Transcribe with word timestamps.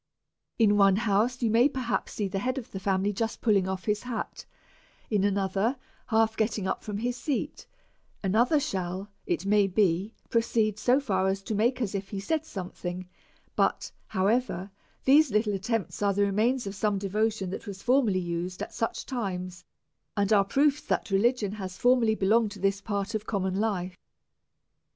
In 0.57 0.77
one 0.77 0.95
house 0.95 1.43
you 1.43 1.51
may 1.51 1.69
perhaps 1.69 2.13
see 2.13 2.27
the 2.27 2.39
head 2.39 2.57
of 2.57 2.71
the 2.71 2.79
family 2.79 3.13
just 3.13 3.39
pulling 3.39 3.67
off 3.67 3.85
his 3.85 4.01
hat, 4.01 4.47
in 5.11 5.23
ano 5.23 5.47
ther 5.47 5.75
half 6.07 6.35
getting 6.35 6.65
up 6.67 6.83
from 6.83 6.97
his 6.97 7.15
seat; 7.15 7.67
another 8.23 8.59
shall, 8.59 9.09
it 9.27 9.45
may 9.45 9.67
be, 9.67 10.15
proceed 10.27 10.79
so 10.79 10.99
far 10.99 11.27
as 11.27 11.43
to 11.43 11.53
make 11.53 11.79
as 11.83 11.93
if 11.93 12.09
he 12.09 12.19
said 12.19 12.47
some 12.47 12.71
thing; 12.71 13.09
but, 13.55 13.91
however, 14.07 14.71
these 15.05 15.29
little 15.29 15.53
attempts 15.53 16.01
are 16.01 16.13
the 16.15 16.23
re 16.25 16.31
mains 16.31 16.65
of 16.65 16.73
some 16.73 16.97
devotion 16.97 17.51
that 17.51 17.67
was 17.67 17.83
formerly 17.83 18.17
used 18.17 18.63
at 18.63 18.73
such 18.73 19.05
times^ 19.05 19.63
and 20.17 20.33
are 20.33 20.43
proofs 20.43 20.81
that 20.81 21.11
religion 21.11 21.51
has 21.51 21.77
belonged 21.79 22.49
to 22.49 22.57
this 22.59 22.81
part 22.81 23.13
of 23.13 23.27
common 23.27 23.53
life. 23.53 23.99